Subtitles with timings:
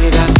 [0.00, 0.39] Shida,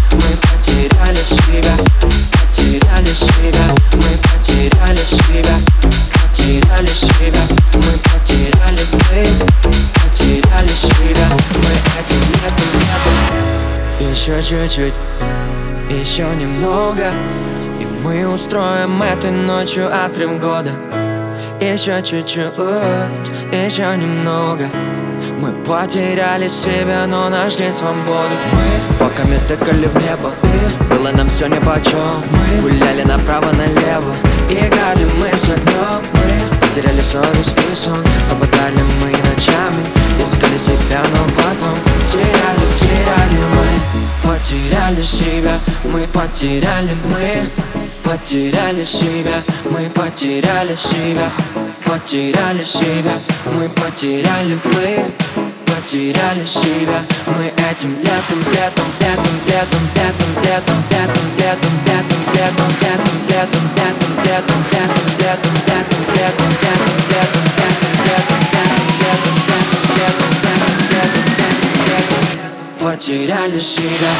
[14.38, 14.94] Еще чуть-чуть,
[15.90, 17.10] еще немного
[17.80, 20.70] И мы устроим этой ночью отрыв года.
[21.60, 22.54] Еще чуть-чуть,
[23.52, 24.70] еще немного
[25.36, 28.36] Мы потеряли себя, но нашли свободу.
[28.52, 28.70] Мы
[29.00, 30.30] фоками тыкали в небо
[30.88, 34.14] Было нам все нипочем Мы гуляли направо-налево
[34.48, 39.84] Играли мы с огнем Мы потеряли совесть и сон Попадали мы ночами
[40.22, 41.76] Искали себя, но потом
[42.12, 42.79] Теряли,
[44.50, 47.48] Потеряли себя, мы потеряли мы
[48.02, 51.30] Потеряли себя, мы потеряли себя
[51.84, 55.04] Потеряли себя, мы потеряли мы
[55.66, 59.99] Потеряли себя, мы этим летом, летом, летом, летом, летом,
[73.00, 74.12] Потеряли себя.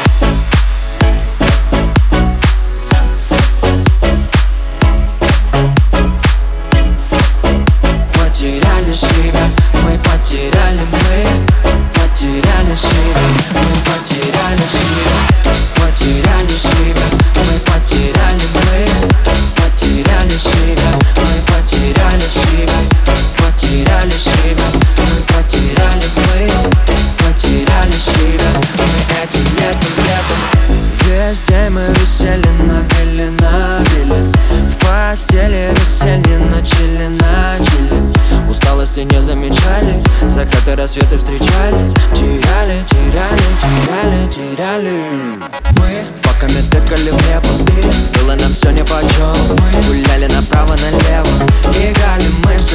[8.11, 9.51] Потеряли себя,
[9.83, 11.45] мы потеряли мы.
[11.93, 13.21] Потеряли себя,
[13.53, 15.13] мы потеряли себя.
[15.75, 18.87] Потеряли себя, мы потеряли мы.
[19.57, 21.20] Потеряли себя,
[31.71, 34.31] мы висели на пиле, на пиле
[34.67, 38.49] В постели висели, начали, начали.
[38.49, 41.93] Усталости не замечали, закаты рассветы встречали.
[42.13, 45.03] Теряли, теряли, теряли, теряли.
[45.77, 47.49] Мы факами тыкали в небо
[48.15, 49.33] Было нам все нипочем.
[49.49, 52.73] Мы гуляли направо-налево Играли мы с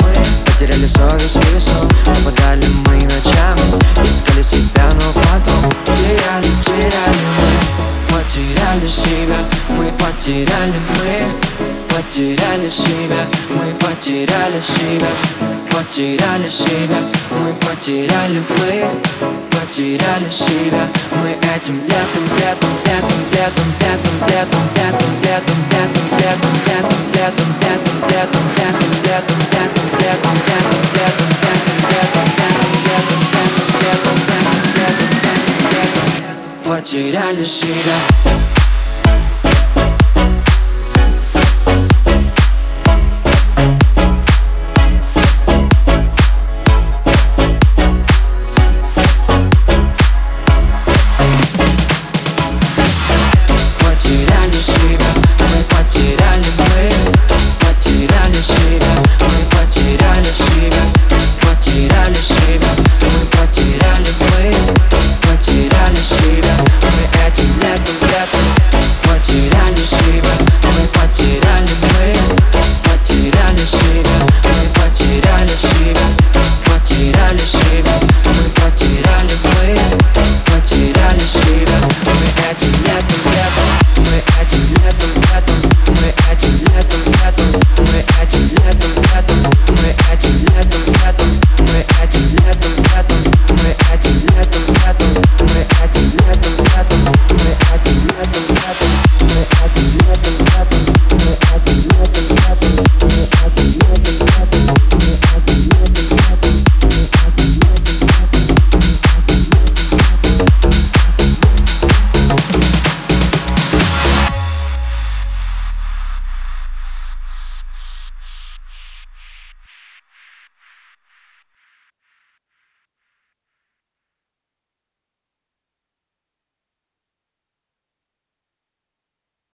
[0.00, 0.12] Мы
[0.46, 3.80] потеряли совесть и сон Попадали мы ночами.
[4.02, 7.26] Искали себя, но потом Теряли, теряли.
[7.38, 9.38] мы Потеряли себя,
[9.70, 11.32] мы потеряли мы
[11.88, 15.08] Потеряли себя, мы потеряли себя
[15.70, 18.84] Потеряли себя, мы потеряли мы
[19.50, 26.81] Потеряли себя, мы этим летом, летом, летом, летом, летом, летом, летом, летом, летом, летом, летом,
[36.72, 38.61] Потеряли себя